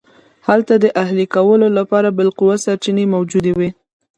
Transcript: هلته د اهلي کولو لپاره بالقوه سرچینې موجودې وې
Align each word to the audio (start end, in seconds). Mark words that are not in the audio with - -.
هلته 0.47 0.73
د 0.79 0.85
اهلي 1.03 1.25
کولو 1.35 1.67
لپاره 1.77 2.15
بالقوه 2.17 2.55
سرچینې 2.65 3.05
موجودې 3.15 3.53
وې 3.57 3.69